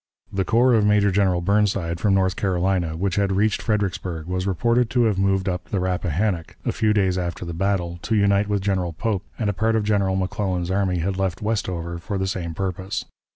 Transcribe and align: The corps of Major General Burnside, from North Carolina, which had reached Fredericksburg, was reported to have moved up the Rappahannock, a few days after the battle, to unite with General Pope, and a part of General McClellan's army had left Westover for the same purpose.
The 0.33 0.43
corps 0.43 0.73
of 0.73 0.83
Major 0.83 1.11
General 1.11 1.41
Burnside, 1.41 1.99
from 1.99 2.15
North 2.15 2.35
Carolina, 2.35 2.97
which 2.97 3.17
had 3.17 3.31
reached 3.31 3.61
Fredericksburg, 3.61 4.25
was 4.25 4.47
reported 4.47 4.89
to 4.89 5.03
have 5.03 5.19
moved 5.19 5.47
up 5.47 5.65
the 5.65 5.79
Rappahannock, 5.79 6.55
a 6.65 6.71
few 6.71 6.91
days 6.91 7.19
after 7.19 7.45
the 7.45 7.53
battle, 7.53 7.99
to 8.01 8.15
unite 8.15 8.47
with 8.47 8.63
General 8.63 8.93
Pope, 8.93 9.27
and 9.37 9.47
a 9.47 9.53
part 9.53 9.75
of 9.75 9.83
General 9.83 10.15
McClellan's 10.15 10.71
army 10.71 10.97
had 10.97 11.17
left 11.17 11.43
Westover 11.43 11.99
for 11.99 12.17
the 12.17 12.25
same 12.25 12.55
purpose. 12.55 13.05